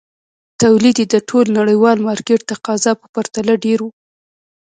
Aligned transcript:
تولید 0.61 0.95
یې 1.01 1.05
د 1.13 1.15
ټول 1.29 1.45
نړیوال 1.59 1.97
مارکېټ 2.07 2.41
تقاضا 2.51 2.91
په 3.01 3.07
پرتله 3.13 3.53
ډېر 3.65 3.79
وو. 3.83 3.89